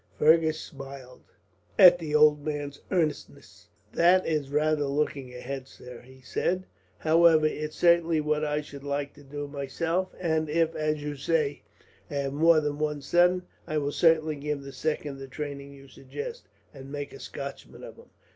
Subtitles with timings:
[0.17, 1.25] Fergus smiled
[1.77, 3.67] at the old man's earnestness.
[3.93, 6.65] "That is rather looking ahead, sir," he said.
[6.97, 11.15] "However, it is certainly what I should like to do, myself; and if, as you
[11.15, 11.61] say,
[12.09, 15.87] I have more than one son, I will certainly give the second the training you
[15.87, 18.09] suggest, and make a Scotchman of him.